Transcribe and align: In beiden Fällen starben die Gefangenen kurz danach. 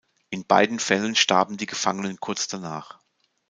In 0.31 0.47
beiden 0.47 0.79
Fällen 0.79 1.15
starben 1.15 1.57
die 1.57 1.67
Gefangenen 1.67 2.19
kurz 2.19 2.47
danach. 2.47 2.97